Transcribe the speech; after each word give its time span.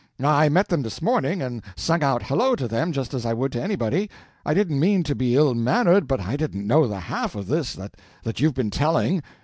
I 0.23 0.49
met 0.49 0.67
them 0.69 0.81
this 0.81 0.99
morning, 0.99 1.43
and 1.43 1.61
sung 1.75 2.01
out 2.01 2.23
hello 2.23 2.55
to 2.55 2.67
them 2.67 2.91
just 2.91 3.13
as 3.13 3.23
I 3.23 3.35
would 3.35 3.51
to 3.51 3.61
anybody. 3.61 4.09
I 4.43 4.55
didn't 4.55 4.79
mean 4.79 5.03
to 5.03 5.13
be 5.13 5.35
ill 5.35 5.53
mannered, 5.53 6.07
but 6.07 6.19
I 6.21 6.35
didn't 6.37 6.65
know 6.65 6.87
the 6.87 7.01
half 7.01 7.35
of 7.35 7.45
this 7.45 7.77
that 8.23 8.39
you've 8.39 8.55
been 8.55 8.71
telling. 8.71 9.21